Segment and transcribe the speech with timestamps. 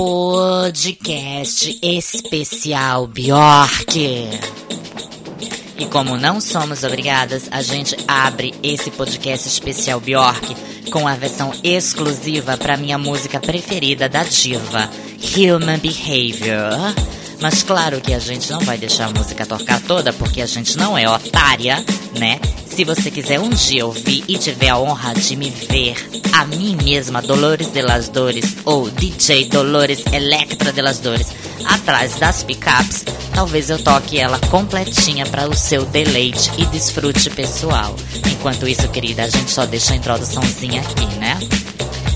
[0.00, 3.98] podcast especial Bjork.
[5.76, 10.56] E como não somos obrigadas, a gente abre esse podcast especial Bjork
[10.90, 14.88] com a versão exclusiva para minha música preferida da diva,
[15.36, 16.94] Human Behavior.
[17.42, 20.78] Mas claro que a gente não vai deixar a música tocar toda, porque a gente
[20.78, 21.84] não é otária,
[22.18, 22.40] né?
[22.80, 25.94] Se você quiser um dia ouvir e tiver a honra de me ver,
[26.32, 31.26] a mim mesma, Dolores de las Dores, ou DJ Dolores Electra de las Dores,
[31.66, 33.04] atrás das picapes,
[33.34, 37.94] talvez eu toque ela completinha para o seu deleite e desfrute pessoal.
[38.32, 41.38] Enquanto isso, querida, a gente só deixa a introduçãozinha aqui, né?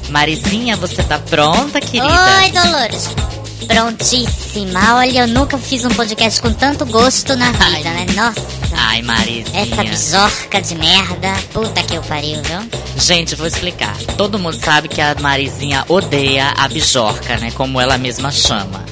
[0.09, 2.39] Marizinha, você tá pronta, querida?
[2.41, 3.34] Oi, Dolores.
[3.67, 4.97] Prontíssima.
[4.97, 8.07] Olha, eu nunca fiz um podcast com tanto gosto na vida, né?
[8.15, 8.43] Nossa.
[8.77, 9.61] Ai, Marizinha.
[9.61, 11.33] Essa bisorca de merda.
[11.53, 12.69] Puta que eu pariu, viu?
[12.97, 13.97] Gente, vou explicar.
[14.17, 17.51] Todo mundo sabe que a Marizinha odeia a bijorca, né?
[17.53, 18.85] Como ela mesma chama.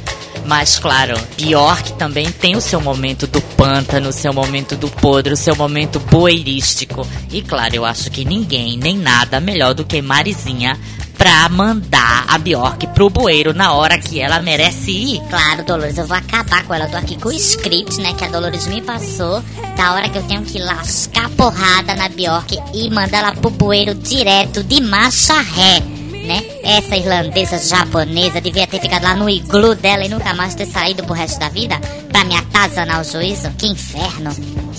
[0.44, 5.32] Mas, claro, Bjork também tem o seu momento do pântano, o seu momento do podre,
[5.32, 7.06] o seu momento boeirístico.
[7.30, 10.76] E, claro, eu acho que ninguém, nem nada melhor do que Marizinha
[11.22, 15.20] pra mandar a Bjork pro bueiro na hora que ela merece ir.
[15.30, 16.86] Claro, Dolores, eu vou acabar com ela.
[16.86, 19.40] Eu tô aqui com o script, né, que a Dolores me passou,
[19.76, 23.94] da hora que eu tenho que lascar porrada na Bjork e mandar ela pro bueiro
[23.94, 25.91] direto de marcha ré.
[26.22, 26.40] Né?
[26.62, 31.02] Essa irlandesa japonesa devia ter ficado lá no iglu dela e nunca mais ter saído
[31.02, 31.80] pro resto da vida
[32.12, 33.50] pra me atazanar o juízo.
[33.58, 34.30] Que inferno.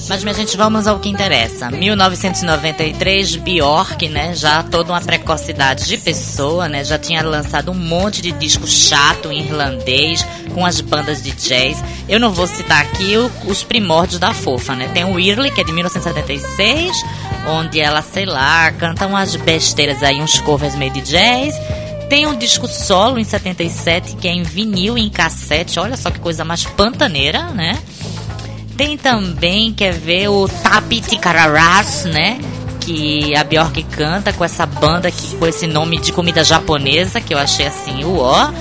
[0.08, 1.70] Mas, minha gente, vamos ao que interessa.
[1.72, 4.36] 1993, Bjork, né?
[4.36, 6.84] Já toda uma precocidade de pessoa, né?
[6.84, 11.84] Já tinha lançado um monte de disco chato em irlandês, com as bandas de jazz.
[12.08, 13.14] Eu não vou citar aqui
[13.48, 14.90] os primórdios da fofa, né?
[14.94, 16.92] Tem o Whirly, que é de 1976,
[17.48, 21.56] onde ela, sei lá, canta umas besteiras aí, uns covers meio de jazz.
[22.10, 25.80] Tem um disco solo em 77, que é em vinil e em cassete.
[25.80, 27.80] Olha só que coisa mais pantaneira, né?
[28.78, 32.40] Tem também, quer ver, o Tapiti Kararas, né?
[32.82, 37.34] Que a Bjork canta com essa banda que, com esse nome de comida japonesa, que
[37.34, 38.52] eu achei assim, uó.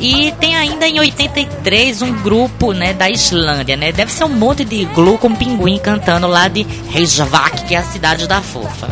[0.00, 3.92] E tem ainda em 83 um grupo, né, da Islândia, né?
[3.92, 7.84] Deve ser um monte de glu com pinguim cantando lá de Reykjavik, que é a
[7.84, 8.88] cidade da fofa,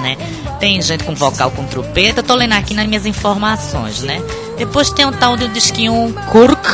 [0.00, 0.16] né?
[0.60, 4.22] Tem gente com vocal com trompeta, tô lendo aqui nas minhas informações, né?
[4.56, 6.64] Depois tem um tal de disquinho Kurk,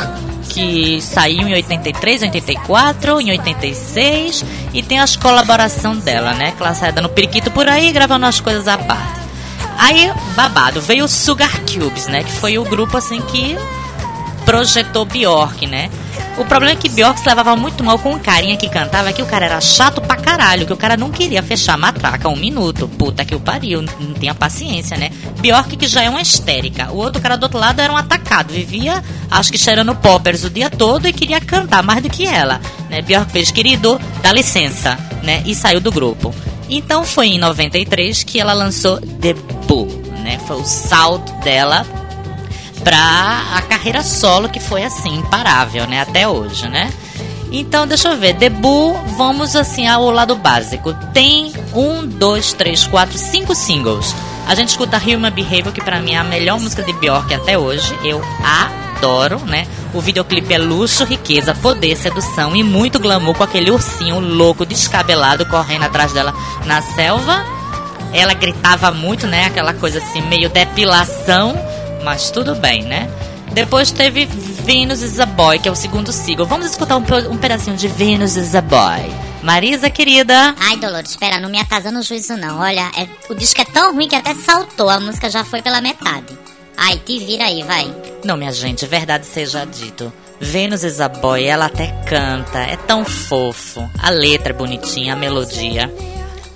[0.49, 6.51] que saiu em 83, 84, em 86 e tem as colaborações dela, né?
[6.51, 9.22] Que ela sai dando periquito por aí, gravando as coisas à parte.
[9.77, 12.23] Aí, babado, veio o Sugar Cubes, né?
[12.23, 13.57] Que foi o grupo assim que
[14.45, 15.89] projetou Bjork, né?
[16.37, 19.21] O problema é que Bjork se levava muito mal com o carinha que cantava, que
[19.21, 22.35] o cara era chato pra caralho, que o cara não queria fechar a matraca um
[22.35, 22.87] minuto.
[22.87, 25.11] Puta que o pariu, não tinha paciência, né?
[25.39, 26.91] Bjork que já é uma histérica.
[26.91, 30.49] O outro cara do outro lado era um atacado, vivia, acho que cheirando poppers o
[30.49, 32.59] dia todo e queria cantar mais do que ela.
[32.89, 33.01] Né?
[33.01, 35.43] Bjork fez, querido, dá licença, né?
[35.45, 36.33] E saiu do grupo.
[36.69, 39.89] Então foi em 93 que ela lançou Debut,
[40.23, 40.39] né?
[40.47, 41.85] Foi o salto dela
[42.83, 46.01] pra a carreira solo que foi assim, imparável, né?
[46.01, 46.91] Até hoje, né?
[47.51, 48.33] Então, deixa eu ver.
[48.33, 50.91] Debut, vamos assim ao lado básico.
[51.13, 54.15] Tem um, dois, três, quatro, cinco singles.
[54.47, 57.57] A gente escuta Human Behavior, que pra mim é a melhor música de Bjork até
[57.57, 57.95] hoje.
[58.03, 58.19] Eu
[59.03, 59.67] adoro, né?
[59.93, 65.45] O videoclipe é luxo, riqueza, poder, sedução e muito glamour com aquele ursinho louco, descabelado,
[65.45, 66.33] correndo atrás dela
[66.65, 67.43] na selva.
[68.13, 69.45] Ela gritava muito, né?
[69.45, 71.55] Aquela coisa assim, meio depilação
[72.03, 73.09] mas tudo bem, né?
[73.53, 76.45] Depois teve Venus is a Boy, que é o segundo single.
[76.45, 79.09] Vamos escutar um, um pedacinho de Venus is a Boy.
[79.41, 80.55] Marisa, querida.
[80.59, 82.59] Ai, Dolores, espera, não me atazana o juízo não.
[82.59, 85.81] Olha, é, o disco é tão ruim que até saltou, a música já foi pela
[85.81, 86.42] metade.
[86.77, 87.93] Ai, te vira aí, vai.
[88.23, 90.11] Não, minha gente, verdade seja dito.
[90.39, 93.87] Venus is a Boy, ela até canta, é tão fofo.
[93.99, 95.91] A letra é bonitinha, a melodia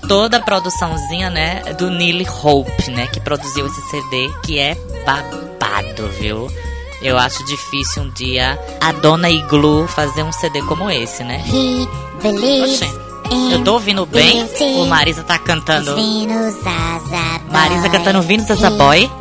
[0.08, 6.08] toda a produçãozinha, né, do Neil Hope, né, que produziu esse CD, que é babado,
[6.20, 6.48] viu?
[7.02, 11.44] Eu acho difícil um dia a Dona Iglu fazer um CD como esse, né?
[12.64, 12.90] Oxê,
[13.52, 14.48] eu tô ouvindo bem?
[14.78, 15.96] O Marisa tá cantando.
[17.52, 19.12] Marisa cantando Venus as a Boy.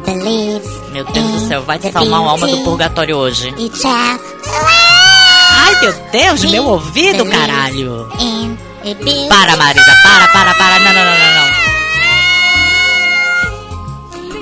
[0.96, 3.52] Meu Deus do céu, vai te salvar uma alma do purgatório hoje.
[5.52, 8.08] Ai, meu Deus, meu ouvido, caralho.
[9.28, 10.78] Para, Marisa, para, para, para.
[10.78, 11.55] Não, não, não, não, não.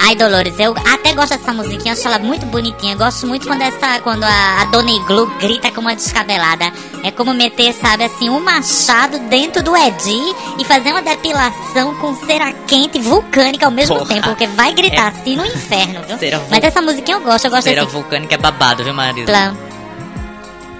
[0.06, 2.94] Ai, Dolores, eu até gosto dessa musiquinha, acho ela muito bonitinha.
[2.94, 6.70] Gosto muito quando essa quando a, a Dona Iglu grita como uma descabelada.
[7.02, 10.20] É como meter, sabe, assim, um machado dentro do Edi
[10.58, 14.08] e fazer uma depilação com cera quente vulcânica ao mesmo Porra.
[14.14, 15.20] tempo, porque vai gritar É.
[15.20, 16.18] assim no inferno, viu?
[16.18, 19.26] Cera Mas essa musiquinha eu gosto, eu gosto Cera desse vulcânica é babado, viu, Marisa?
[19.26, 19.56] plam.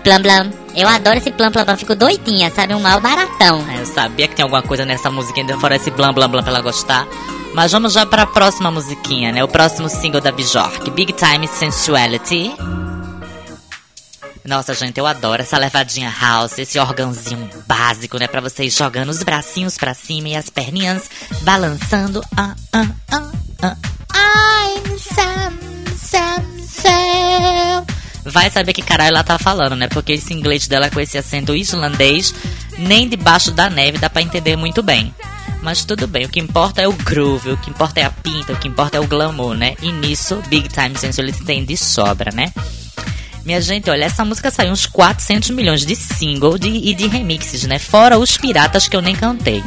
[0.02, 0.63] Plam plam.
[0.76, 2.74] Eu adoro esse plam plam plam, fico doidinha, sabe?
[2.74, 3.64] Um mal baratão.
[3.70, 6.42] É, Eu sabia que tem alguma coisa nessa musiquinha, ainda fora esse blam blam blam
[6.42, 7.06] pra ela gostar.
[7.54, 9.44] Mas vamos já pra próxima musiquinha, né?
[9.44, 12.52] O próximo single da Bjork, Big Time Sensuality.
[14.44, 18.26] Nossa, gente, eu adoro essa levadinha house, esse órgãozinho básico, né?
[18.26, 21.08] Pra vocês jogando os bracinhos pra cima e as perninhas
[21.42, 22.22] balançando.
[22.36, 23.23] Ah, ah, ah.
[28.34, 29.86] Vai saber que caralho ela tá falando, né?
[29.86, 32.34] Porque esse inglês dela com esse acento islandês,
[32.76, 35.14] nem debaixo da neve dá pra entender muito bem.
[35.62, 38.52] Mas tudo bem, o que importa é o groove, o que importa é a pinta,
[38.52, 39.76] o que importa é o glamour, né?
[39.80, 42.52] E nisso, Big Time Sensuality tem de sobra, né?
[43.44, 47.62] Minha gente, olha, essa música saiu uns 400 milhões de single de- e de remixes,
[47.62, 47.78] né?
[47.78, 49.62] Fora os piratas que eu nem cantei.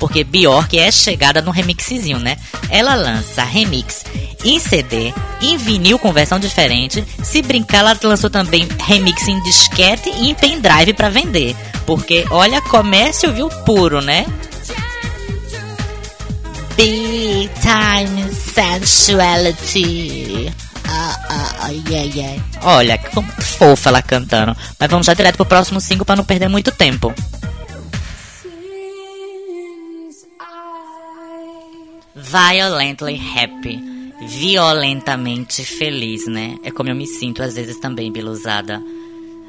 [0.00, 2.36] Porque Bjork é chegada no remixzinho, né?
[2.68, 4.04] Ela lança remix
[4.44, 7.02] em CD, em vinil com versão diferente.
[7.22, 11.56] Se brincar, ela lançou também remix em disquete e em pendrive pra vender.
[11.84, 14.24] Porque, olha, comércio viu puro, né?
[16.76, 20.52] Big time sensuality.
[20.86, 22.40] Ah, ah, ah, yeah, yeah.
[22.62, 23.10] Olha, que
[23.42, 24.56] fofa ela cantando.
[24.78, 27.12] Mas vamos já direto pro próximo single pra não perder muito tempo.
[32.14, 33.97] Violently happy.
[34.20, 36.58] Violentamente feliz, né?
[36.64, 38.82] É como eu me sinto às vezes também, Biluzada.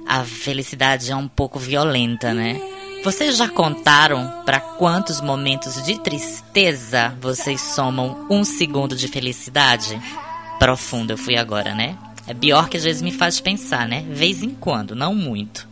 [0.05, 2.59] A felicidade é um pouco violenta, né?
[3.03, 9.99] Vocês já contaram para quantos momentos de tristeza vocês somam um segundo de felicidade?
[10.59, 11.97] Profundo eu fui agora, né?
[12.27, 14.05] É Bjork às vezes me faz pensar, né?
[14.09, 15.67] Vez em quando, não muito.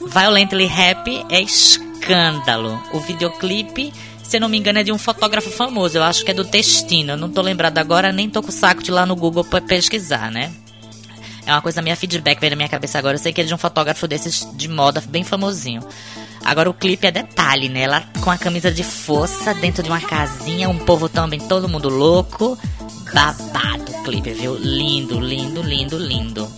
[0.00, 2.78] Violently Happy é escândalo.
[2.92, 3.92] O videoclipe,
[4.26, 5.98] se não me engano, é de um fotógrafo famoso.
[5.98, 7.12] Eu acho que é do Destino.
[7.12, 9.44] Eu não tô lembrado agora, nem tô com o saco de ir lá no Google
[9.44, 10.52] pra pesquisar, né?
[11.46, 13.14] É uma coisa, minha feedback veio na minha cabeça agora.
[13.14, 15.80] Eu sei que é de um fotógrafo desses de moda bem famosinho.
[16.44, 17.82] Agora o clipe é detalhe, né?
[17.82, 21.88] Ela com a camisa de força dentro de uma casinha, um povo também, todo mundo
[21.88, 22.58] louco.
[23.14, 24.56] Babado o clipe, viu?
[24.56, 26.48] Lindo, lindo, lindo, lindo.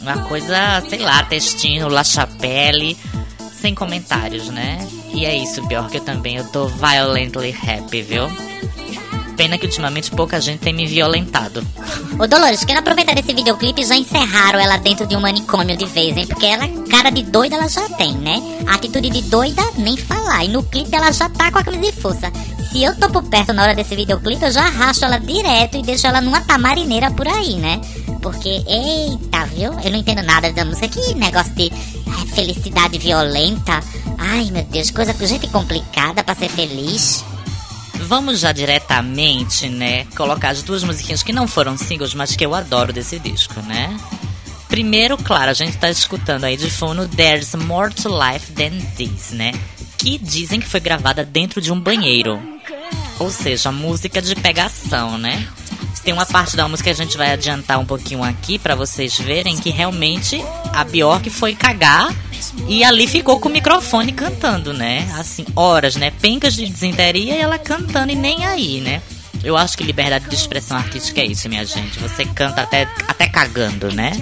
[0.00, 2.96] Uma coisa, sei lá, textinho, La Chapelle,
[3.58, 4.86] sem comentários, né?
[5.12, 8.24] E é isso, Bjork, eu também, eu tô violently happy, viu?
[9.36, 11.64] Pena que ultimamente pouca gente tem me violentado.
[12.18, 16.16] Ô Dolores, quero aproveitar esse videoclipe já encerraram ela dentro de um manicômio de vez,
[16.16, 16.26] hein?
[16.26, 18.42] Porque ela, cara de doida, ela já tem, né?
[18.66, 20.44] Atitude de doida, nem falar.
[20.44, 22.32] E no clipe ela já tá com a camisa de força.
[22.72, 25.82] Se eu tô por perto na hora desse videoclipe, eu já arrasto ela direto e
[25.82, 27.80] deixo ela numa tamarineira por aí, né?
[28.30, 29.72] Porque, eita, viu?
[29.80, 30.86] Eu não entendo nada da música.
[30.86, 33.82] Que negócio de eh, felicidade violenta.
[34.18, 37.24] Ai, meu Deus, coisa gente complicada pra ser feliz.
[38.00, 42.54] Vamos já diretamente, né, colocar as duas musiquinhas que não foram singles, mas que eu
[42.54, 43.98] adoro desse disco, né?
[44.68, 49.30] Primeiro, claro, a gente tá escutando aí de fundo There's More to Life Than This,
[49.30, 49.52] né?
[49.96, 52.38] Que dizem que foi gravada dentro de um banheiro.
[53.18, 55.48] Ou seja, música de pegação, né?
[56.08, 59.18] Tem uma parte da música que a gente vai adiantar um pouquinho aqui pra vocês
[59.18, 62.10] verem que realmente a Bjork foi cagar
[62.66, 65.06] e ali ficou com o microfone cantando, né?
[65.18, 66.10] Assim, horas, né?
[66.10, 69.02] Pencas de desinteria e ela cantando e nem aí, né?
[69.44, 71.98] Eu acho que liberdade de expressão artística é isso, minha gente.
[71.98, 74.12] Você canta até, até cagando, né?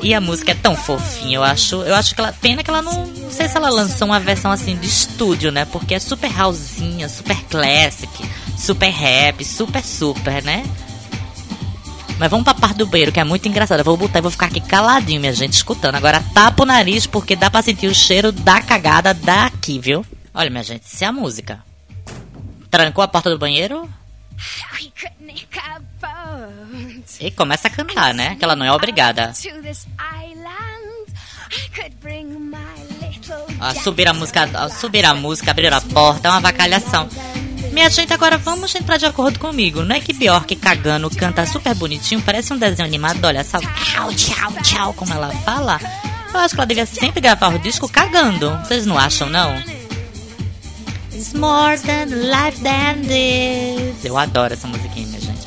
[0.00, 1.76] E a música é tão fofinha, eu acho.
[1.82, 2.32] Eu acho que ela.
[2.32, 3.04] Pena que ela não.
[3.04, 5.66] Não sei se ela lançou uma versão assim de estúdio, né?
[5.66, 8.10] Porque é super housinha, super classic,
[8.56, 10.64] super rap, super super, né?
[12.18, 13.82] Mas vamos pra parte do banheiro, que é muito engraçada.
[13.82, 15.96] Vou botar e vou ficar aqui caladinho, minha gente, escutando.
[15.96, 20.04] Agora tapa o nariz, porque dá pra sentir o cheiro da cagada daqui, viu?
[20.32, 21.62] Olha, minha gente, se é a música.
[22.70, 23.88] Trancou a porta do banheiro
[27.20, 28.36] e começa a cantar, né?
[28.36, 29.32] Que ela não é obrigada.
[33.60, 37.08] A subir a música, subir a música, abrir a porta, é uma vacalhação.
[37.76, 39.82] Minha gente, agora vamos entrar de acordo comigo.
[39.82, 43.58] Não é que Bjork cagando canta super bonitinho, parece um desenho animado, olha só.
[43.58, 45.78] Tchau, tchau, tchau, como ela fala.
[46.32, 48.50] Eu acho que ela devia sempre gravar o disco cagando.
[48.60, 49.54] Vocês não acham, não?
[51.12, 54.02] It's more than life than this.
[54.02, 55.46] Eu adoro essa musiquinha, minha gente.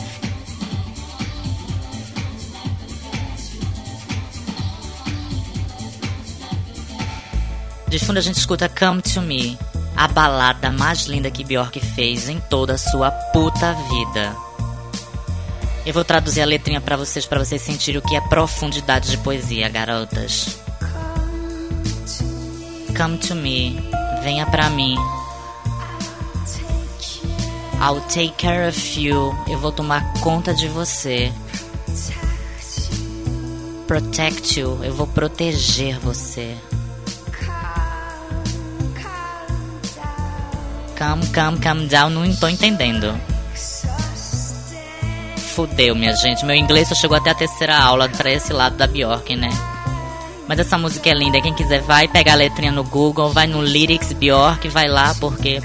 [7.88, 9.57] De fundo a gente escuta Come to Me,
[10.00, 14.34] a balada mais linda que Bjork fez em toda a sua puta vida.
[15.86, 19.18] Eu vou traduzir a letrinha para vocês, para vocês sentirem o que é profundidade de
[19.18, 20.58] poesia, garotas.
[22.96, 23.77] Come to me,
[24.24, 24.96] venha pra mim.
[27.82, 31.29] I'll take care of you, eu vou tomar conta de você.
[33.86, 36.56] Protect you, eu vou proteger você.
[41.00, 43.18] Come, come, come down, não tô entendendo.
[45.38, 46.46] Fudeu, minha gente.
[46.46, 49.50] Meu inglês só chegou até a terceira aula pra esse lado da Bjork, né?
[50.46, 51.39] Mas essa música é linda.
[51.39, 55.62] Quem quiser vai pegar a letrinha no Google, vai no Lyrics Bjork, vai lá porque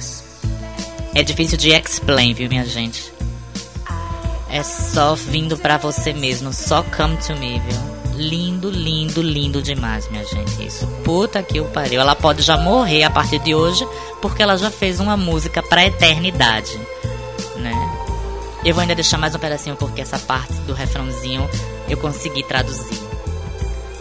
[1.17, 3.13] é difícil de explain, viu, minha gente?
[4.49, 7.94] É só vindo pra você mesmo, só come to me, viu?
[8.17, 10.65] Lindo, lindo, lindo demais, minha gente.
[10.65, 10.87] Isso.
[11.05, 12.01] Puta que o pariu.
[12.01, 13.87] Ela pode já morrer a partir de hoje,
[14.23, 16.79] porque ela já fez uma música pra eternidade,
[17.57, 17.73] né?
[18.65, 21.49] Eu vou ainda deixar mais um pedacinho porque essa parte do refrãozinho
[21.89, 22.99] eu consegui traduzir.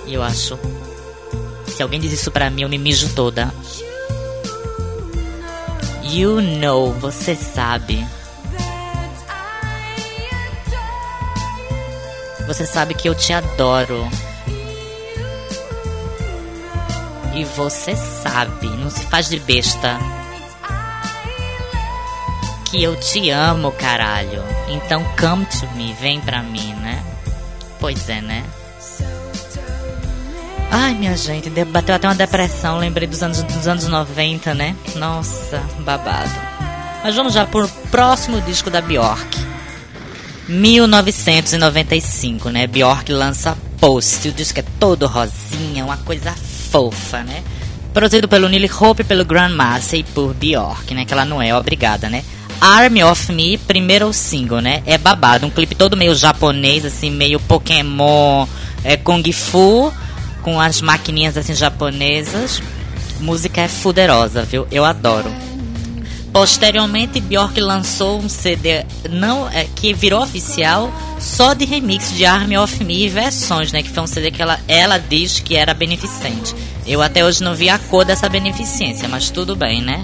[0.05, 0.57] E eu acho.
[1.67, 3.53] Se alguém diz isso pra mim, eu me mijo toda.
[6.03, 8.05] You know, você sabe.
[12.53, 14.07] Você sabe que eu te adoro.
[17.33, 19.97] E você sabe, não se faz de besta.
[22.65, 24.43] Que eu te amo, caralho.
[24.69, 27.03] Então come to me, vem pra mim, né?
[27.79, 28.45] Pois é, né?
[30.69, 34.75] Ai, minha gente, bateu até uma depressão, lembrei dos anos, dos anos 90, né?
[34.95, 36.29] Nossa, babado.
[37.03, 39.52] Mas vamos já pro próximo disco da Bjork.
[40.53, 42.67] 1995, né?
[42.67, 44.29] Bjork lança Post.
[44.29, 46.31] O disco é todo rosinha, uma coisa
[46.71, 47.43] fofa, né?
[47.93, 51.05] Produzido pelo Neil Hope, pelo Grandmaster e por Bjork, né?
[51.05, 52.23] Que ela não é obrigada, né?
[52.61, 54.83] Army of Me, primeiro single, né?
[54.85, 58.47] É babado, um clipe todo meio japonês, assim, meio Pokémon,
[58.83, 59.91] é, Kung Fu,
[60.41, 62.61] com as maquininhas assim japonesas.
[63.19, 64.67] Música é fuderosa, viu?
[64.71, 65.31] Eu adoro.
[66.33, 72.57] Posteriormente, Bjork lançou um CD não é, que virou oficial só de remix de Army
[72.57, 73.83] of Me e versões, né?
[73.83, 76.55] Que foi um CD que ela, ela diz que era beneficente.
[76.87, 80.03] Eu até hoje não vi a cor dessa beneficência, mas tudo bem, né?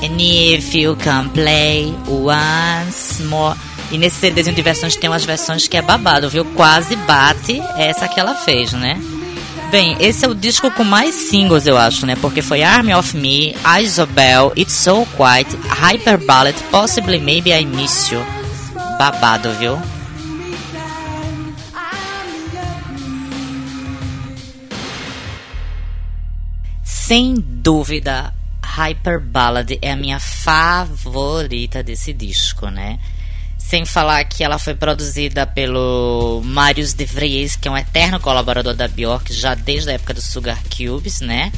[0.00, 3.58] And if you can play once more.
[3.90, 6.44] E nesse CDzinho de versões tem umas versões que é babado, viu?
[6.44, 8.96] Quase bate essa que ela fez, né?
[9.74, 12.14] Bem, esse é o disco com mais singles, eu acho, né?
[12.14, 18.08] Porque foi Army of Me, Isobel, It's So Quiet, Hyper Ballet, Possibly Maybe I Miss
[18.08, 18.20] You.
[18.96, 19.76] Babado, viu?
[26.84, 28.32] Sem dúvida,
[28.64, 33.00] Hyper Ballad é a minha favorita desse disco, né?
[33.68, 38.74] Sem falar que ela foi produzida pelo Marius de Vries, que é um eterno colaborador
[38.74, 41.50] da Bjork, já desde a época do Sugar Cubes, né?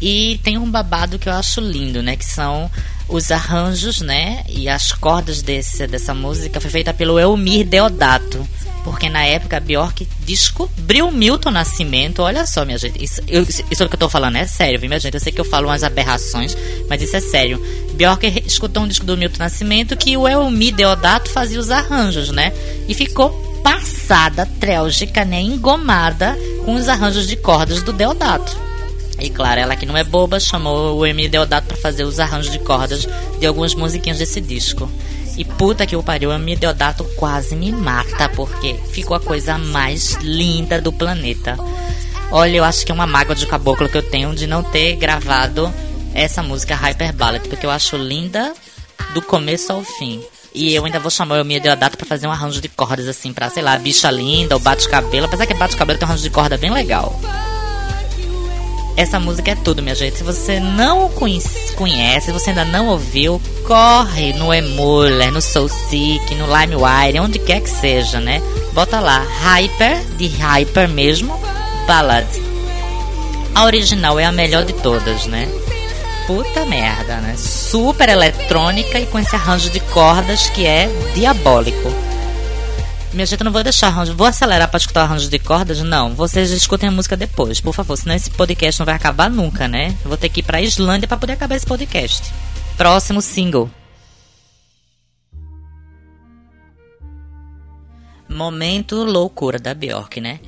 [0.00, 2.16] E tem um babado que eu acho lindo, né?
[2.16, 2.70] Que são
[3.08, 4.44] os arranjos, né?
[4.48, 8.46] E as cordas desse, dessa música foi feita pelo Elmir Deodato.
[8.84, 12.22] Porque na época Bjork descobriu Milton Nascimento.
[12.22, 13.02] Olha só, minha gente.
[13.02, 15.14] Isso, eu, isso que eu tô falando é sério, viu, minha gente?
[15.14, 16.56] Eu sei que eu falo umas aberrações,
[16.88, 17.62] mas isso é sério.
[17.94, 22.52] Bjork escutou um disco do Milton Nascimento que o Elmi Deodato fazia os arranjos, né?
[22.88, 23.30] E ficou
[23.62, 25.40] passada, trélgica, né?
[25.40, 28.56] Engomada com os arranjos de cordas do Deodato.
[29.20, 32.50] E claro, ela que não é boba, chamou o Emílio Deodato para fazer os arranjos
[32.50, 33.06] de cordas
[33.38, 34.90] de algumas musiquinhas desse disco.
[35.36, 39.56] E puta que o pariu, a Mi Deodato quase me mata, porque ficou a coisa
[39.56, 41.56] mais linda do planeta.
[42.30, 44.96] Olha, eu acho que é uma mágoa de caboclo que eu tenho de não ter
[44.96, 45.72] gravado
[46.14, 48.52] essa música Hyper Ballad, porque eu acho linda
[49.14, 50.22] do começo ao fim.
[50.54, 53.32] E eu ainda vou chamar o Mia Deodato pra fazer um arranjo de cordas assim,
[53.32, 55.24] pra, sei lá, bicha linda ou bate-cabelo.
[55.26, 57.18] Apesar que bate-cabelo tem um arranjo de corda bem legal.
[58.96, 60.18] Essa música é tudo, minha gente.
[60.18, 66.46] Se você não conhece, se você ainda não ouviu, corre no Emuler, no Soulseek, no
[66.46, 68.42] LimeWire, onde quer que seja, né?
[68.72, 71.38] Bota lá, Hyper, de Hyper mesmo,
[71.86, 72.26] Ballad.
[73.54, 75.48] A original é a melhor de todas, né?
[76.26, 77.34] Puta merda, né?
[77.36, 82.11] Super eletrônica e com esse arranjo de cordas que é diabólico.
[83.12, 84.14] Minha gente, eu não vou deixar arranjo.
[84.14, 85.80] Vou acelerar para escutar arranjo de cordas?
[85.80, 86.14] Não.
[86.14, 87.96] Vocês escutem a música depois, por favor.
[87.96, 89.94] Senão esse podcast não vai acabar nunca, né?
[90.02, 92.32] Vou ter que ir pra Islândia para poder acabar esse podcast.
[92.76, 93.70] Próximo single.
[98.28, 100.40] Momento loucura da Bjork, né?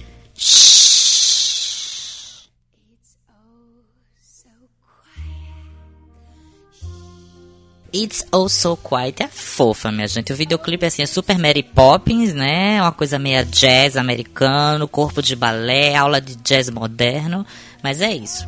[7.95, 10.33] It's Also Quite é fofa, minha gente.
[10.33, 12.83] O videoclipe assim, é super Mary Poppins, né?
[12.83, 17.47] Uma coisa meio jazz americano, corpo de balé, aula de jazz moderno.
[17.83, 18.47] Mas é isso.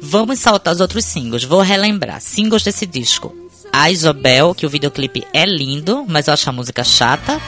[0.00, 1.44] Vamos saltar os outros singles.
[1.44, 2.20] Vou relembrar.
[2.20, 3.34] Singles desse disco.
[3.72, 7.40] A Isobel, que o videoclipe é lindo, mas eu acho a música chata.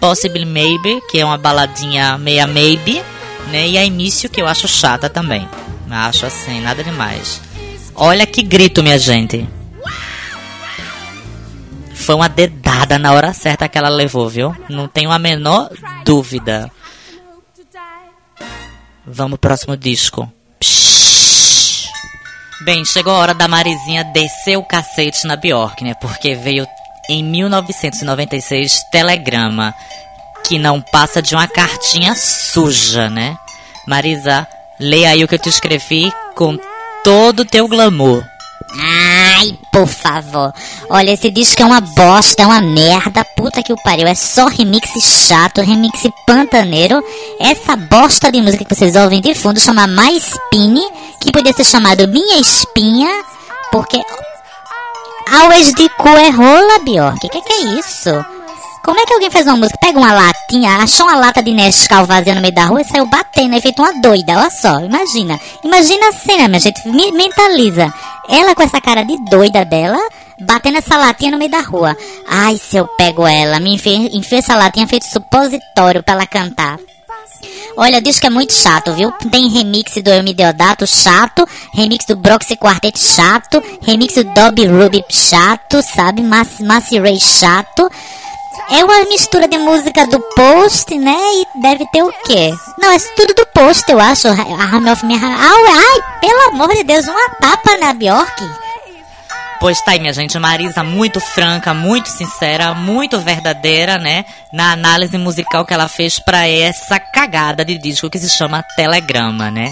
[0.00, 3.02] Possibly Maybe, que é uma baladinha meia maybe,
[3.50, 3.68] né?
[3.68, 5.48] E a Início, que eu acho chata também.
[5.88, 7.40] Acho assim, nada demais.
[7.94, 9.48] Olha que grito, minha gente.
[12.06, 14.54] Foi uma dedada na hora certa que ela levou, viu?
[14.68, 15.68] Não tenho a menor
[16.04, 16.70] dúvida.
[19.04, 20.32] Vamos pro próximo disco.
[22.60, 25.94] Bem, chegou a hora da Marizinha descer o cacete na Bjork, né?
[25.94, 26.64] Porque veio
[27.08, 29.74] em 1996 Telegrama,
[30.46, 33.36] que não passa de uma cartinha suja, né?
[33.84, 34.46] Marisa,
[34.78, 36.56] leia aí o que eu te escrevi com
[37.02, 38.24] todo o teu glamour.
[39.38, 40.52] Ai, por favor.
[40.88, 43.22] Olha, esse disco é uma bosta, é uma merda.
[43.36, 44.06] Puta que o pariu.
[44.06, 47.02] É só remix chato, remix pantaneiro.
[47.38, 50.82] Essa bosta de música que vocês ouvem de fundo chama Mais Spine,
[51.20, 53.10] que podia ser chamado Minha Espinha,
[53.70, 54.00] porque.
[55.30, 57.28] Always de cu é rola, Bjork.
[57.28, 58.35] Que que é isso?
[58.86, 59.76] Como é que alguém faz uma música?
[59.78, 63.04] Pega uma latinha, achou uma lata de Nescau vazia no meio da rua e saiu
[63.04, 65.40] batendo, e feito uma doida, olha só, imagina.
[65.64, 67.92] Imagina a cena, minha gente, mentaliza.
[68.28, 69.98] Ela com essa cara de doida dela,
[70.40, 71.96] batendo essa latinha no meio da rua.
[72.28, 76.78] Ai, se eu pego ela, me enfia essa latinha feito supositório pra ela cantar.
[77.76, 79.12] Olha, diz que é muito chato, viu?
[79.30, 81.46] Tem remix do Elmi Deodato, chato.
[81.74, 83.62] Remix do Broxy Quartet, chato.
[83.82, 86.22] Remix do Dobby Ruby, chato, sabe?
[86.22, 87.90] Massey Ray, chato.
[88.68, 91.16] É uma mistura de música do Post, né?
[91.16, 92.52] E deve ter o quê?
[92.78, 94.26] Não, é tudo do Post, eu acho.
[94.28, 95.14] A Army of Me.
[95.14, 98.66] Ai, pelo amor de Deus, uma tapa na Bjork.
[99.60, 100.38] Pois tá aí, minha gente.
[100.38, 104.24] Marisa muito franca, muito sincera, muito verdadeira, né?
[104.52, 109.50] Na análise musical que ela fez para essa cagada de disco que se chama Telegrama,
[109.50, 109.70] né?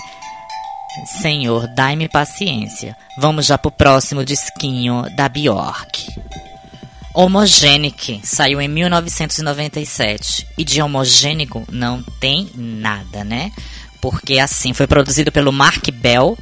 [1.04, 2.96] Senhor, dai-me paciência.
[3.18, 6.06] Vamos já pro próximo disquinho da Bjork.
[7.14, 13.52] Homogenic saiu em 1997 e de homogênico não tem nada, né?
[14.00, 16.36] Porque assim foi produzido pelo Mark Bell.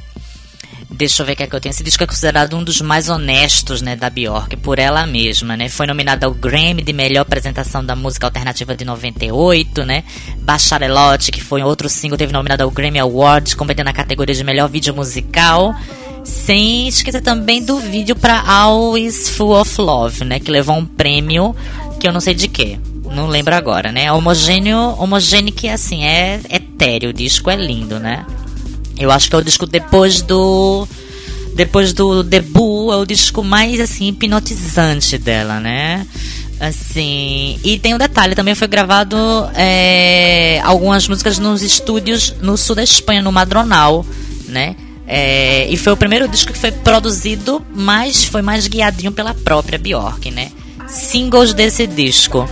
[0.89, 1.71] Deixa eu ver o que é que eu tenho.
[1.71, 5.69] Esse disco é considerado um dos mais honestos, né, da Bjork, por ela mesma, né?
[5.69, 10.03] Foi nominada ao Grammy de melhor apresentação da música alternativa de 98, né?
[10.39, 14.69] Bacharelote, que foi outro single, teve nominado ao Grammy Awards, competendo na categoria de melhor
[14.69, 15.75] vídeo musical.
[16.23, 20.39] Sem esquecer também do vídeo para Always Full of Love, né?
[20.39, 21.55] Que levou um prêmio
[21.99, 22.79] que eu não sei de quê.
[23.13, 24.11] Não lembro agora, né?
[24.11, 27.09] Homogêneo, homogêneo que assim, é etéreo.
[27.09, 28.25] O disco é lindo, né?
[28.97, 30.87] Eu acho que é o disco depois do.
[31.55, 36.07] Depois do debut, é o disco mais assim, hipnotizante dela, né?
[36.59, 39.17] Assim, e tem um detalhe, também foi gravado
[39.53, 44.05] é, algumas músicas nos estúdios no sul da Espanha, no Madronal,
[44.47, 44.75] né?
[45.15, 49.77] É, e foi o primeiro disco que foi produzido, mas foi mais guiadinho pela própria
[49.77, 50.51] Bjork, né?
[50.87, 52.49] Singles desse disco: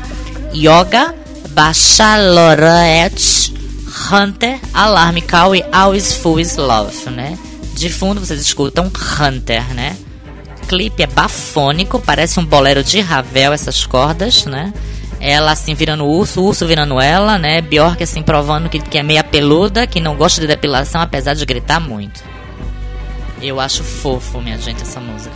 [0.53, 1.15] Yoga,
[1.49, 3.51] Bachelorette,
[4.11, 7.35] Hunter, Alarm Call e Always Full is Love, né?
[7.73, 9.97] De fundo vocês escutam Hunter, né?
[10.61, 14.71] O clipe é bafônico, parece um bolero de Ravel essas cordas, né?
[15.19, 17.59] Ela assim virando urso, o urso virando ela, né?
[17.59, 21.43] Bjork assim provando que, que é meia peluda, que não gosta de depilação, apesar de
[21.43, 22.21] gritar muito.
[23.41, 25.35] Eu acho fofo, minha gente, essa música.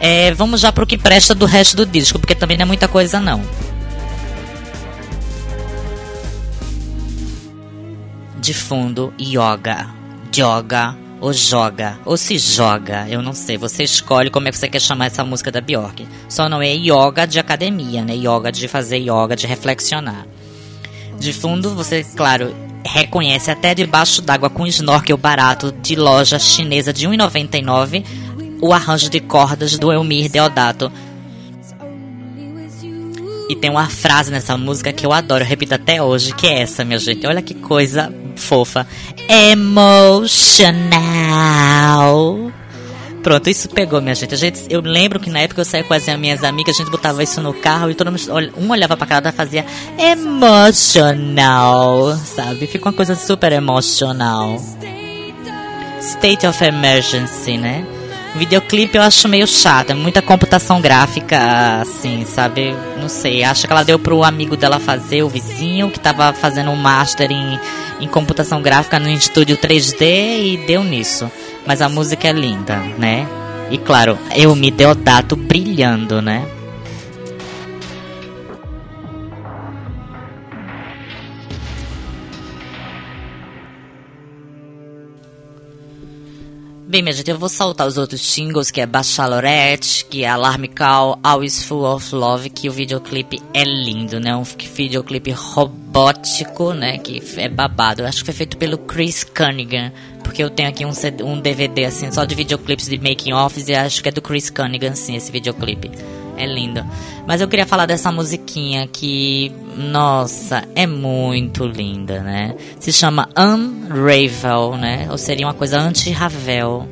[0.00, 2.88] É, vamos já pro que presta do resto do disco, porque também não é muita
[2.88, 3.42] coisa não.
[8.40, 9.88] De fundo, yoga.
[10.34, 13.58] Yoga ou joga, ou se joga, eu não sei.
[13.58, 16.08] Você escolhe como é que você quer chamar essa música da Bjork.
[16.28, 18.14] Só não é yoga de academia, né?
[18.14, 20.26] Yoga de fazer yoga, de reflexionar.
[21.18, 27.06] De fundo, você, claro, reconhece até debaixo d'água com snorkel barato de loja chinesa de
[27.08, 28.04] 1,99
[28.60, 30.92] o arranjo de cordas do Elmir Deodato.
[33.48, 36.60] E tem uma frase nessa música que eu adoro, eu repito até hoje, que é
[36.60, 37.26] essa, minha gente.
[37.26, 38.86] Olha que coisa fofa.
[39.28, 40.20] Emotional.
[43.22, 44.34] Pronto, isso pegou, minha gente.
[44.36, 44.62] gente.
[44.70, 47.40] Eu lembro que na época eu saía com as minhas amigas, a gente botava isso
[47.42, 49.66] no carro e todo mundo, um olhava pra cara e fazia
[49.98, 52.66] emotional, sabe?
[52.66, 54.56] Fica uma coisa super emocional.
[56.00, 57.84] State of emergency, né?
[58.34, 62.74] Videoclipe eu acho meio chato, é muita computação gráfica, assim, sabe?
[62.98, 66.70] Não sei, acho que ela deu pro amigo dela fazer, o vizinho, que tava fazendo
[66.70, 67.58] um master em,
[68.00, 71.30] em computação gráfica no estúdio 3D e deu nisso.
[71.70, 73.28] Mas a música é linda, né?
[73.70, 76.44] E claro, eu me Deodato brilhando, né?
[86.88, 90.66] Bem, minha gente, eu vou saltar os outros singles, que é Bachelorette, que é Alarme
[90.66, 94.34] Call, Always Full of Love, que o videoclipe é lindo, né?
[94.34, 96.98] Um videoclipe robótico, né?
[96.98, 98.02] Que é babado.
[98.02, 99.92] Eu acho que foi feito pelo Chris Cunningham,
[100.30, 103.74] porque eu tenho aqui um, CD, um DVD, assim, só de videoclipes de making-offs, e
[103.74, 105.90] acho que é do Chris Cunningham, sim, esse videoclipe.
[106.36, 106.86] É lindo.
[107.26, 112.54] Mas eu queria falar dessa musiquinha que, nossa, é muito linda, né?
[112.78, 115.08] Se chama Unravel, né?
[115.10, 116.86] Ou seria uma coisa anti-Ravel.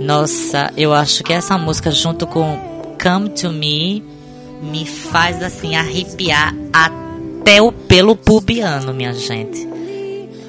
[0.00, 2.58] Nossa, eu acho que essa música junto com
[3.00, 4.02] Come to Me
[4.60, 9.68] me faz assim arrepiar até o pelo pubiano, minha gente.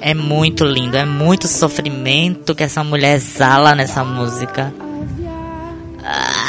[0.00, 4.72] É muito lindo, é muito sofrimento que essa mulher exala nessa música.
[6.04, 6.40] Ah.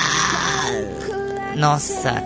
[1.56, 2.24] Nossa,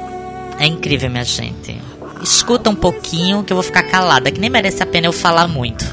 [0.60, 1.80] é incrível, minha gente.
[2.22, 5.48] Escuta um pouquinho que eu vou ficar calada, que nem merece a pena eu falar
[5.48, 5.86] muito.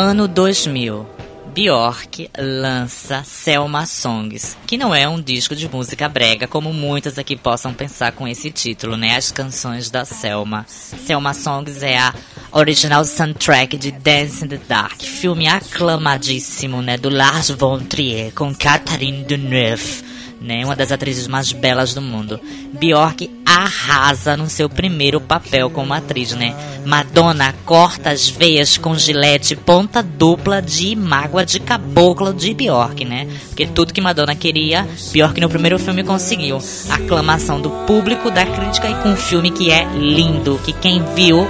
[0.00, 1.04] Ano 2000.
[1.52, 7.34] Bjork lança Selma Songs, que não é um disco de música brega como muitas aqui
[7.34, 9.16] possam pensar com esse título, né?
[9.16, 10.64] As canções da Selma.
[10.68, 12.14] Selma Songs é a
[12.52, 18.54] original soundtrack de Dance in the Dark, filme aclamadíssimo, né, do Lars von Trier com
[18.54, 20.04] Catherine Deneuve
[20.40, 22.40] né, uma das atrizes mais belas do mundo.
[22.72, 26.54] Bjork arrasa no seu primeiro papel como atriz, né?
[26.84, 33.26] Madonna corta as veias com gilete ponta dupla de mágoa de caboclo de Bjork, né?
[33.48, 36.58] Porque tudo que Madonna queria, Bjork no primeiro filme conseguiu.
[36.90, 41.46] Aclamação do público, da crítica e com um filme que é lindo, que quem viu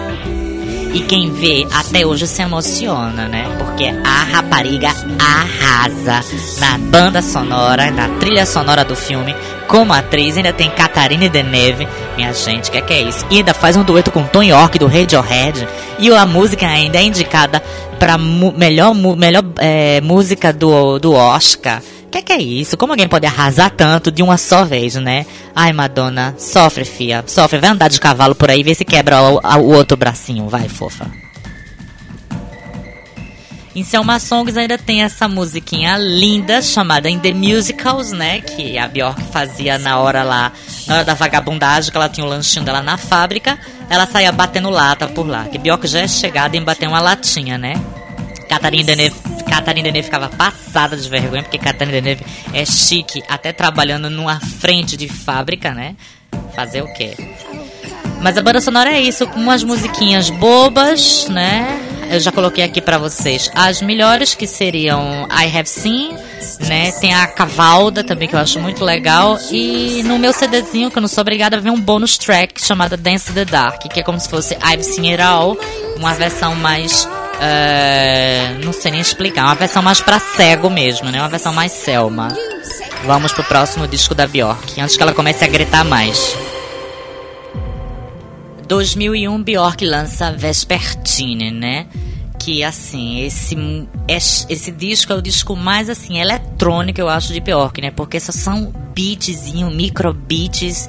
[0.93, 3.45] e quem vê até hoje se emociona, né?
[3.59, 6.21] Porque a rapariga arrasa
[6.59, 9.35] na banda sonora, na trilha sonora do filme.
[9.67, 11.87] Como atriz, ainda tem Catarina Deneuve.
[12.17, 13.27] Minha gente, que é que é isso?
[13.31, 15.69] E ainda faz um dueto com Tom York do Radiohead.
[15.99, 17.63] E a música ainda é indicada
[17.99, 21.83] para melhor, melhor é, música do, do Oscar.
[22.11, 22.77] Que que é isso?
[22.77, 25.27] Como alguém pode arrasar tanto de uma só vez, né?
[25.55, 27.23] Ai, Madonna, sofre, fia.
[27.27, 30.49] Sofre, vai andar de cavalo por aí, vê se quebra o, o outro bracinho.
[30.49, 31.11] Vai, fofa.
[33.79, 38.41] Em Selma Songs ainda tem essa musiquinha linda chamada In The Musicals, né?
[38.41, 40.51] Que a Bjork fazia na hora lá,
[40.87, 43.57] na hora da vagabundagem, que ela tinha o lanchinho dela na fábrica.
[43.89, 45.45] Ela saía batendo lata por lá.
[45.45, 47.75] Que Bjork já é chegada em bater uma latinha, né?
[48.49, 49.15] Catarina Deneuve,
[49.49, 54.97] Catarina Deneuve ficava passada de vergonha, porque Catarina Deneuve é chique, até trabalhando numa frente
[54.97, 55.97] de fábrica, né?
[56.55, 57.15] Fazer o quê?
[58.21, 61.79] Mas a banda sonora é isso, com umas musiquinhas bobas, né?
[62.11, 66.17] Eu já coloquei aqui para vocês as melhores, que seriam I Have Seen,
[66.67, 66.91] né?
[66.93, 69.39] Tem a Cavalda também, que eu acho muito legal.
[69.53, 72.97] E no meu CDzinho, que eu não sou obrigada a ver um bônus track chamada
[72.97, 75.57] Dance the Dark, que é como se fosse I've Seen It All,
[75.97, 77.07] uma versão mais
[77.39, 79.45] Uh, não sei nem explicar.
[79.45, 81.21] Uma versão mais pra cego mesmo, né?
[81.21, 82.29] Uma versão mais Selma.
[83.05, 86.37] Vamos pro próximo disco da Bjork, antes que ela comece a gritar mais.
[88.67, 91.87] 2001, Bjork lança Vespertine, né?
[92.39, 93.57] Que assim, esse,
[94.49, 97.91] esse disco é o disco mais assim eletrônico eu acho de Bjork, né?
[97.91, 100.89] Porque só são beatzinho, micro beats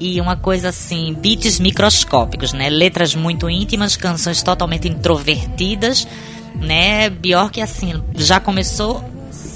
[0.00, 2.68] e uma coisa assim, beats microscópicos, né?
[2.70, 6.06] Letras muito íntimas, canções totalmente introvertidas,
[6.54, 7.10] né?
[7.10, 9.02] Bjork assim já começou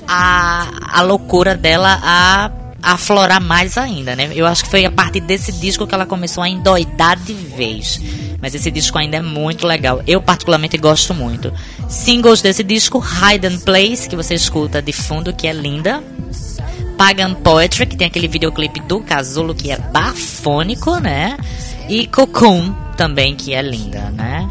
[0.07, 2.50] a, a loucura dela a,
[2.83, 4.33] aflorar mais ainda, né?
[4.35, 8.00] Eu acho que foi a partir desse disco que ela começou a endoidar de vez.
[8.40, 10.02] Mas esse disco ainda é muito legal.
[10.07, 11.52] Eu particularmente gosto muito.
[11.88, 16.02] Singles desse disco, Hidden Place, que você escuta de fundo, que é linda.
[16.96, 21.37] Pagan Poetry, que tem aquele videoclipe do Casulo que é bafônico, né?
[21.88, 24.48] E Cocoon também, que é linda, né?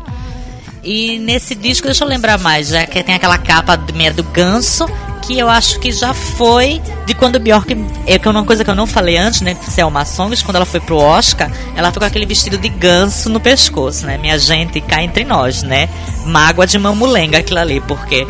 [0.83, 4.87] E nesse disco, deixa eu lembrar mais, já que tem aquela capa do do ganso,
[5.21, 7.71] que eu acho que já foi de quando Bjork.
[8.07, 9.55] É é uma coisa que eu não falei antes, né?
[9.69, 13.39] Selma Songs, quando ela foi pro Oscar, ela foi com aquele vestido de ganso no
[13.39, 14.17] pescoço, né?
[14.17, 15.87] Minha gente, cá entre nós, né?
[16.25, 18.25] Mágoa de mamulenga aquilo ali, porque.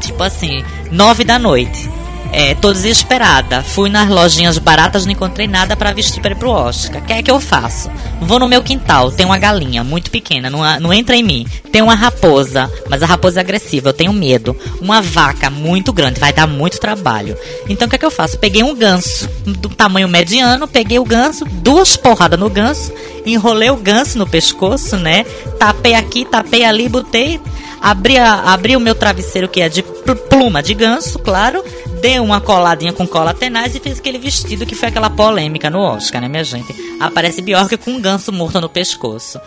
[0.00, 1.97] Tipo assim, nove da noite
[2.32, 3.62] É, tô desesperada.
[3.62, 7.02] Fui nas lojinhas baratas, não encontrei nada para vestir para ir pro Oscar.
[7.02, 7.90] O que é que eu faço?
[8.20, 11.46] Vou no meu quintal, tem uma galinha muito pequena, não, não entra em mim.
[11.72, 14.56] Tem uma raposa, mas a raposa é agressiva, eu tenho medo.
[14.80, 17.36] Uma vaca muito grande, vai dar muito trabalho.
[17.68, 18.38] Então o que é que eu faço?
[18.38, 22.92] Peguei um ganso do tamanho mediano, peguei o ganso, duas porradas no ganso,
[23.32, 25.24] enrolei o ganso no pescoço, né?
[25.58, 27.40] Tapei aqui, tapei ali, botei
[27.80, 29.82] abri, a, abri o meu travesseiro que é de
[30.28, 31.62] pluma de ganso, claro,
[32.00, 35.80] dei uma coladinha com cola tenaz e fiz aquele vestido que foi aquela polêmica no
[35.80, 36.74] Oscar, né, minha gente?
[37.00, 39.40] Aparece Bjork com um ganso morto no pescoço.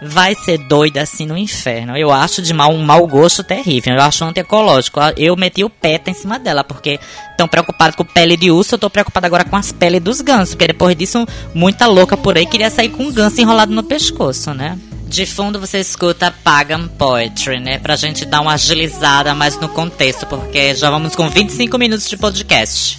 [0.00, 1.96] Vai ser doida assim no inferno.
[1.96, 3.94] Eu acho de mal, um mau gosto terrível.
[3.94, 5.00] Eu acho antiecológico.
[5.16, 7.00] Eu meti o peta em cima dela, porque
[7.36, 10.54] tão preocupado com pele de urso, eu tô preocupado agora com as peles dos gansos.
[10.54, 14.54] Porque depois disso, muita louca por aí queria sair com um ganso enrolado no pescoço,
[14.54, 14.78] né?
[15.08, 17.78] De fundo você escuta Pagan Poetry, né?
[17.78, 22.16] Pra gente dar uma agilizada mais no contexto, porque já vamos com 25 minutos de
[22.16, 22.98] podcast.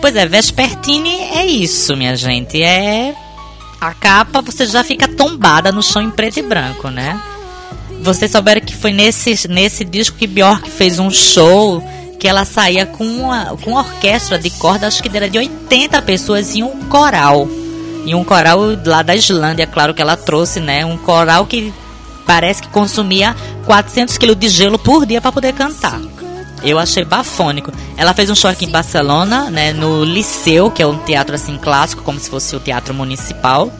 [0.00, 2.62] Pois é, Vespertine é isso, minha gente.
[2.62, 3.14] É.
[3.80, 7.20] A capa você já fica tombada no chão em preto e branco, né?
[8.02, 11.82] Vocês souberam que foi nesse, nesse disco que Bjork fez um show
[12.18, 16.02] que ela saía com uma, com uma orquestra de corda, acho que era de 80
[16.02, 17.48] pessoas e um coral.
[18.04, 20.84] E um coral lá da Islândia, claro que ela trouxe, né?
[20.84, 21.72] Um coral que
[22.26, 26.00] parece que consumia 400 quilos de gelo por dia para poder cantar.
[26.62, 27.72] Eu achei bafônico.
[27.96, 31.56] Ela fez um show aqui em Barcelona, né, no Liceu, que é um teatro assim
[31.58, 33.72] clássico, como se fosse o teatro municipal,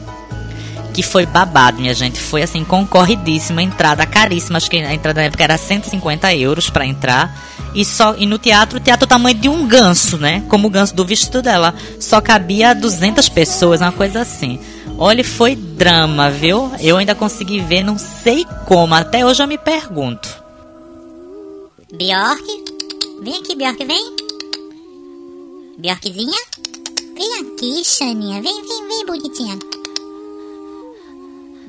[0.93, 2.19] que foi babado, minha gente.
[2.19, 6.85] Foi assim concorridíssima, entrada caríssima, acho que a entrada na época era 150 euros para
[6.85, 7.35] entrar.
[7.73, 10.43] E só e no teatro, o teatro é tamanho de um ganso, né?
[10.49, 11.73] Como o ganso do vestido dela.
[11.99, 14.59] Só cabia 200 pessoas, uma coisa assim.
[14.97, 16.71] Olha, foi drama, viu?
[16.79, 18.93] Eu ainda consegui ver, não sei como.
[18.93, 20.29] Até hoje eu me pergunto.
[21.93, 22.70] Bjork?
[23.21, 24.15] Vem aqui, Bjork, vem.
[25.77, 26.39] Bjorkzinha?
[27.15, 28.41] Vem aqui, Xaninha.
[28.41, 29.59] Vem, vem, vem, bonitinha.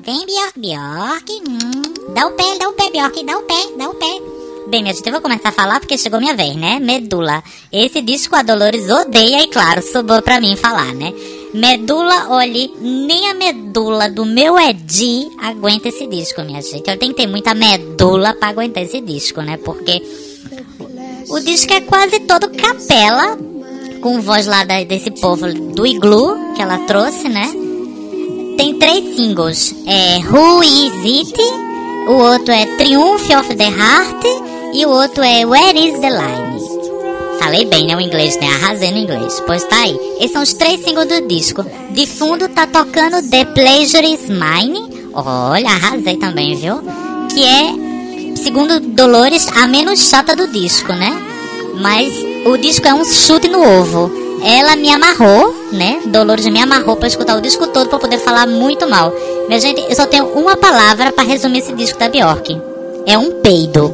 [0.03, 1.31] Vem, Bjork, Bjork.
[1.47, 2.13] Hum.
[2.15, 3.23] Dá o pé, dá o pé, Bjork.
[3.23, 4.21] Dá o pé, dá o pé.
[4.67, 6.79] Bem, minha gente, eu vou começar a falar porque chegou minha vez, né?
[6.79, 7.43] Medula.
[7.71, 11.13] Esse disco a Dolores odeia e, claro, sobrou pra mim falar, né?
[11.53, 16.89] Medula, olhe, nem a medula do meu Edi aguenta esse disco, minha gente.
[16.89, 19.57] Eu tenho que ter muita medula pra aguentar esse disco, né?
[19.57, 20.01] Porque
[21.29, 23.37] o disco é quase todo capela,
[24.01, 27.49] com voz lá desse povo do Iglu, que ela trouxe, né?
[28.57, 29.75] Tem três singles.
[29.85, 31.33] É Who Is It?
[32.07, 34.23] O outro é Triumph of the Heart
[34.73, 36.53] e o outro é Where is the Line?
[37.39, 37.95] Falei bem, né?
[37.95, 38.47] O inglês, né?
[38.47, 39.41] Arrasei no inglês.
[39.45, 39.97] Pois tá aí.
[40.17, 41.65] Esses são os três singles do disco.
[41.91, 45.09] De fundo tá tocando The Pleasure is Mine.
[45.13, 46.81] Olha, arrasei também, viu?
[47.33, 47.92] Que é,
[48.35, 51.11] segundo Dolores, a menos chata do disco, né?
[51.81, 52.13] Mas
[52.45, 54.11] o disco é um chute no ovo.
[54.43, 56.01] Ela me amarrou, né?
[56.05, 59.13] Dolores me amarrou para escutar o disco todo para poder falar muito mal.
[59.47, 62.59] Minha gente, eu só tenho uma palavra para resumir esse disco da Bjork.
[63.05, 63.93] É um peido.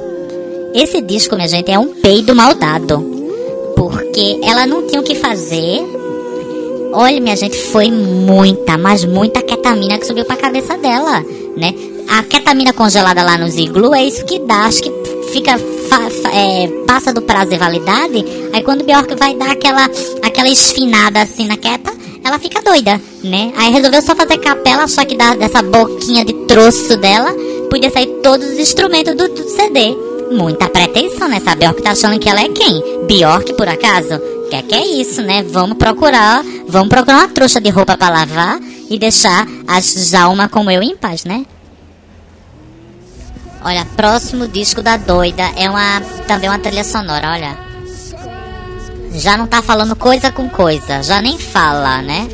[0.73, 2.99] Esse disco, minha gente, é um peido maldado.
[3.75, 5.81] Porque ela não tinha o que fazer.
[6.93, 11.23] Olha, minha gente, foi muita, mas muita ketamina que subiu pra cabeça dela,
[11.55, 11.73] né?
[12.09, 14.91] A ketamina congelada lá no Ziglu é isso que dá, acho que
[15.31, 15.59] fica
[16.33, 19.89] é, passa do prazo de validade, aí quando o Bjork vai dar aquela
[20.23, 21.93] aquela esfinada assim na queta,
[22.23, 23.53] ela fica doida, né?
[23.57, 27.33] Aí resolveu só fazer capela, só que da, dessa boquinha de troço dela,
[27.69, 29.95] podia sair todos os instrumentos do, do CD.
[30.31, 31.37] Muita pretensão, né?
[31.37, 32.83] Essa Bjork tá achando que ela é quem?
[33.07, 34.19] Bjork, por acaso?
[34.49, 35.43] Que que é isso, né?
[35.43, 40.71] Vamos procurar, vamos procurar uma trouxa de roupa para lavar e deixar as almas como
[40.71, 41.45] eu em paz, né?
[43.61, 47.57] Olha, próximo disco da doida é uma também uma trilha sonora, olha.
[49.13, 52.29] Já não tá falando coisa com coisa, já nem fala, né?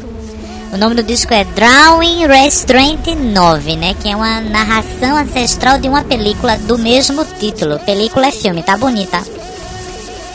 [0.72, 3.96] O nome do disco é Drawing Restraint 9, né?
[4.02, 7.80] Que é uma narração ancestral de uma película do mesmo título.
[7.80, 9.24] Película é filme, tá bonita.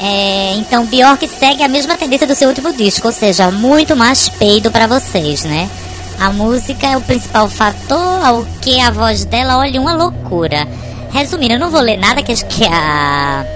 [0.00, 4.30] É, então Bjork segue a mesma tendência do seu último disco, ou seja, muito mais
[4.30, 5.68] peido para vocês, né?
[6.20, 10.68] A música é o principal fator, ao que a voz dela, olha, uma loucura.
[11.10, 13.46] Resumindo, eu não vou ler nada que, que a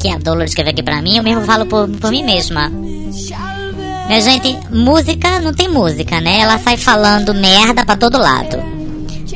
[0.00, 2.68] que a Dolores escreveu aqui pra mim, eu mesmo falo por, por mim mesma.
[2.68, 6.40] Minha gente, música não tem música, né?
[6.40, 8.60] Ela sai falando merda pra todo lado.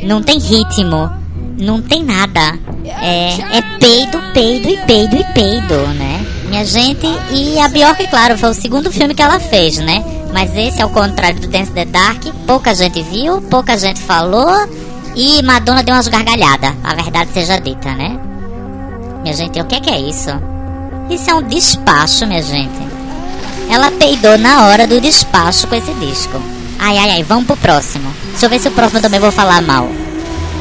[0.03, 1.09] Não tem ritmo,
[1.57, 2.59] não tem nada.
[2.85, 6.27] É, é peido, peido e peido e peido, né?
[6.49, 10.05] Minha gente, e a Bjork, claro, foi o segundo filme que ela fez, né?
[10.35, 14.69] Mas esse, ao contrário do Dance the Dark, pouca gente viu, pouca gente falou
[15.15, 18.19] e Madonna deu umas gargalhadas, a verdade seja dita, né?
[19.23, 20.31] Minha gente, o que é, que é isso?
[21.09, 22.83] Isso é um despacho, minha gente.
[23.71, 26.43] ela peidou na hora do despacho com esse disco.
[26.81, 28.13] Ai, ai, ai, vamos pro próximo.
[28.31, 29.89] Deixa eu ver se o próximo também vou falar mal.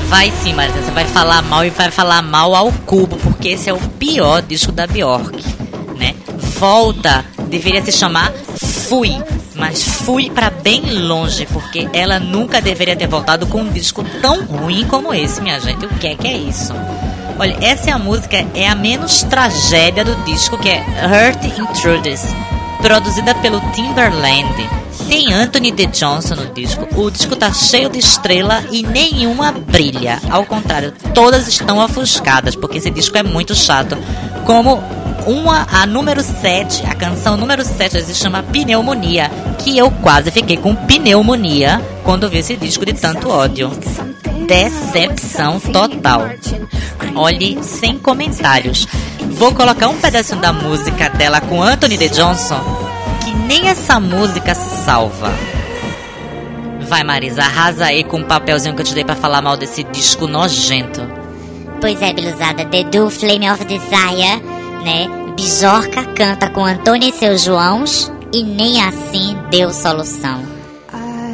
[0.07, 3.71] Vai sim, Marisa, você vai falar mal e vai falar mal ao cubo, porque esse
[3.71, 5.43] é o pior disco da Bjork,
[5.97, 6.13] né?
[6.59, 8.31] Volta deveria se chamar
[8.87, 9.17] Fui,
[9.55, 14.43] mas fui para bem longe, porque ela nunca deveria ter voltado com um disco tão
[14.43, 15.85] ruim como esse, minha gente.
[15.85, 16.73] O que é que é isso?
[17.37, 22.21] Olha, essa é a música, é a menos tragédia do disco, que é Hurt Intruders,
[22.81, 24.69] produzida pelo Timberland.
[25.07, 25.87] Tem Anthony D.
[25.87, 26.87] Johnson no disco.
[26.95, 30.19] O disco tá cheio de estrela e nenhuma brilha.
[30.29, 33.97] Ao contrário, todas estão ofuscadas, porque esse disco é muito chato.
[34.45, 34.81] Como
[35.25, 40.57] uma, a número 7, a canção número 7 se chama Pneumonia, que eu quase fiquei
[40.57, 43.71] com pneumonia quando vi esse disco de tanto ódio.
[44.47, 46.23] Decepção total.
[47.15, 48.87] Olhe, sem comentários.
[49.31, 52.09] Vou colocar um pedacinho da música dela com Anthony D.
[52.09, 52.59] Johnson,
[53.23, 55.31] que nem essa música se salva.
[56.87, 59.83] Vai, Marisa, arrasa aí com o papelzinho que eu te dei pra falar mal desse
[59.85, 61.01] disco nojento.
[61.79, 64.41] Pois é, Biluzada, The Do Flame of Desire,
[64.83, 65.07] né?
[65.35, 70.41] Bijorca canta com Antônio e seus Joãos e nem assim deu solução.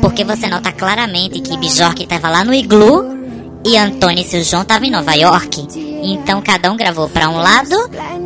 [0.01, 3.19] Porque você nota claramente que Bijorca estava lá no iglu
[3.65, 5.67] e Antônio e seu João estavam em Nova York.
[6.03, 7.75] Então cada um gravou para um lado,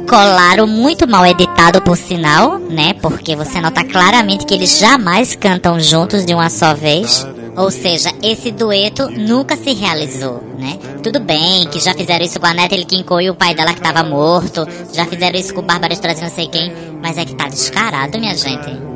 [0.08, 2.94] colaram muito mal editado por sinal, né?
[3.02, 7.26] Porque você nota claramente que eles jamais cantam juntos de uma só vez.
[7.56, 10.80] Ou seja, esse dueto nunca se realizou, né?
[11.04, 13.74] Tudo bem que já fizeram isso com a Natalie King Cole e o pai dela
[13.74, 17.26] que tava morto, já fizeram isso com o Bárbara Streisand não sei quem, mas é
[17.26, 18.94] que tá descarado, minha gente.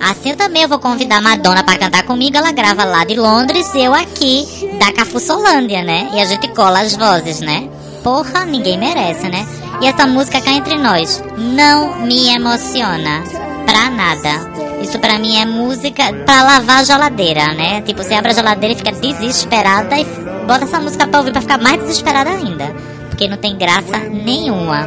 [0.00, 3.70] Assim eu também vou convidar a Madonna para cantar comigo, ela grava lá de Londres
[3.74, 4.46] e eu aqui
[4.78, 6.10] da Cafuçolândia, né?
[6.14, 7.68] E a gente cola as vozes, né?
[8.02, 9.46] Porra, ninguém merece, né?
[9.80, 13.22] E essa música cá entre nós não me emociona
[13.64, 14.50] pra nada.
[14.82, 17.80] Isso pra mim é música pra lavar a geladeira, né?
[17.82, 20.04] Tipo, você abre a geladeira e fica desesperada e
[20.46, 22.74] bota essa música pra ouvir pra ficar mais desesperada ainda.
[23.08, 24.86] Porque não tem graça nenhuma.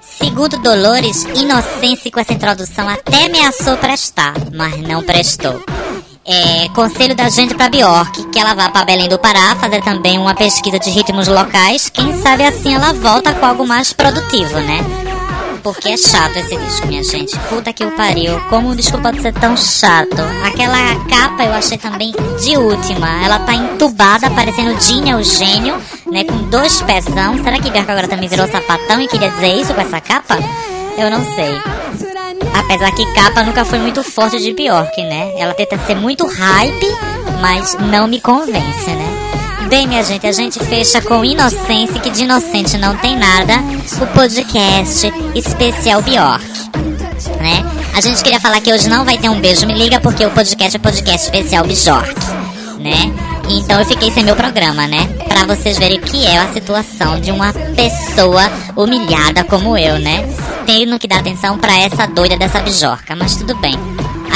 [0.00, 5.62] Segundo Dolores, Inocência com essa introdução até ameaçou prestar, mas não prestou.
[6.24, 10.18] É, conselho da gente pra Bjork, que ela vá pra Belém do Pará fazer também
[10.18, 11.90] uma pesquisa de ritmos locais.
[11.90, 14.78] Quem sabe assim ela volta com algo mais produtivo, né?
[15.64, 17.36] Porque é chato esse disco, minha gente.
[17.48, 18.40] Puta que o pariu.
[18.48, 20.20] Como um disco pode ser tão chato?
[20.44, 23.24] Aquela capa eu achei também de última.
[23.24, 25.80] Ela tá entubada, parecendo Dinha, o gênio,
[26.10, 26.24] né?
[26.24, 27.42] Com dois pezão.
[27.42, 30.36] Será que Bjork agora também virou sapatão e queria dizer isso com essa capa?
[30.96, 31.81] Eu não sei.
[32.64, 35.32] Apesar que capa nunca foi muito forte de Bjork, né?
[35.36, 36.86] Ela tenta ser muito hype,
[37.40, 39.66] mas não me convence, né?
[39.68, 43.54] Bem, minha gente, a gente fecha com Inocência, que de inocente não tem nada,
[44.00, 46.44] o podcast especial Bjork,
[47.40, 47.64] né?
[47.94, 50.30] A gente queria falar que hoje não vai ter um beijo, me liga, porque o
[50.30, 52.14] podcast é podcast especial Bjork,
[52.80, 53.12] né?
[53.48, 55.08] Então eu fiquei sem meu programa, né?
[55.28, 60.22] Pra vocês verem o que é a situação de uma pessoa humilhada como eu, né?
[60.66, 63.74] Tendo que dar atenção pra essa doida dessa bijorca, mas tudo bem.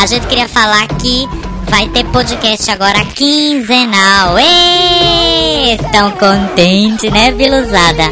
[0.00, 1.26] A gente queria falar que
[1.70, 4.38] vai ter podcast agora quinzenal.
[4.38, 5.74] Êêê!
[5.74, 8.04] Estão contentes, né, Viluzada?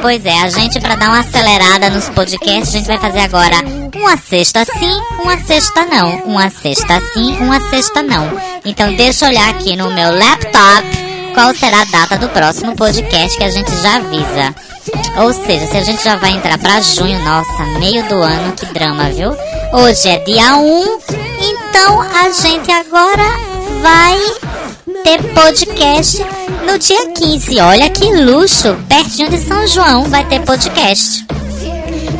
[0.00, 3.56] Pois é, a gente para dar uma acelerada nos podcasts, a gente vai fazer agora
[3.96, 8.30] uma sexta sim, uma sexta não, uma sexta sim, uma sexta não.
[8.64, 10.86] Então deixa eu olhar aqui no meu laptop
[11.34, 14.54] qual será a data do próximo podcast que a gente já avisa.
[15.18, 18.66] Ou seja, se a gente já vai entrar para junho, nossa, meio do ano, que
[18.66, 19.30] drama, viu?
[19.72, 20.98] Hoje é dia 1,
[21.40, 23.24] então a gente agora
[23.82, 24.18] vai
[25.04, 26.24] ter podcast
[26.66, 27.60] no dia 15.
[27.60, 28.76] Olha que luxo!
[28.88, 31.26] Pertinho de São João vai ter podcast.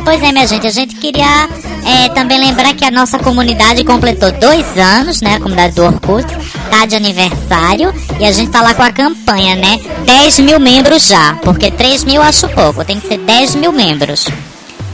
[0.03, 1.47] Pois é, minha gente, a gente queria
[1.85, 5.35] é, também lembrar que a nossa comunidade completou dois anos, né?
[5.35, 6.25] A comunidade do Orkut
[6.69, 9.79] tá de aniversário e a gente tá lá com a campanha, né?
[10.09, 14.25] 10 mil membros já, porque 3 mil acho pouco, tem que ser 10 mil membros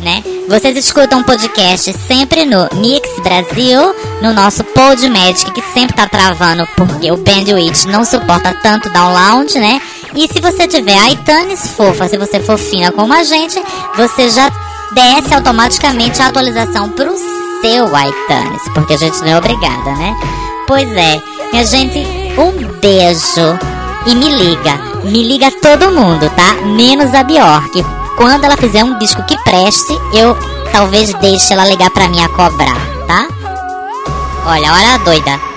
[0.05, 0.23] né?
[0.47, 6.65] Vocês escutam o podcast sempre no Mix Brasil, no nosso Podmagic, que sempre tá travando
[6.77, 9.81] porque o Bandwidth não suporta tanto download, né?
[10.13, 13.59] E se você tiver iTunes fofa, se você for fina como a gente,
[13.97, 14.51] você já
[14.93, 17.17] desce automaticamente a atualização pro
[17.61, 20.15] seu iTunes, porque a gente não é obrigada, né?
[20.67, 21.19] Pois é,
[21.51, 21.99] minha gente,
[22.37, 23.74] um beijo
[24.05, 26.53] e me liga, me liga todo mundo, tá?
[26.65, 27.83] Menos a Bjork,
[28.17, 30.37] quando ela fizer um disco que preste, eu
[30.71, 32.77] talvez deixe ela ligar pra mim a cobrar,
[33.07, 33.27] tá?
[34.45, 35.54] Olha, olha a doida.